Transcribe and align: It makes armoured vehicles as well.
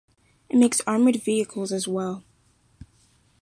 It 0.49 0.57
makes 0.57 0.81
armoured 0.87 1.17
vehicles 1.21 1.71
as 1.71 1.87
well. 1.87 2.23